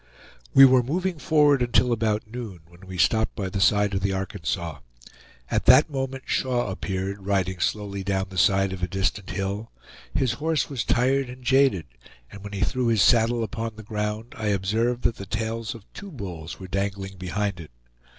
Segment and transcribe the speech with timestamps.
[0.55, 4.13] We were moving forward until about noon, when we stopped by the side of the
[4.13, 4.79] Arkansas.
[5.51, 9.69] At that moment Shaw appeared riding slowly down the side of a distant hill;
[10.15, 11.85] his horse was tired and jaded,
[12.31, 15.85] and when he threw his saddle upon the ground, I observed that the tails of
[15.93, 17.69] two bulls were dangling behind it.